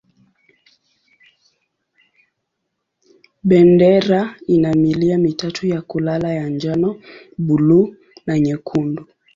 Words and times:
Bendera 3.43 4.35
ina 4.47 4.73
milia 4.73 5.17
mitatu 5.17 5.67
ya 5.67 5.81
kulala 5.81 6.33
ya 6.33 6.49
njano, 6.49 7.01
buluu 7.37 7.95
na 8.25 8.39
nyekundu. 8.39 9.07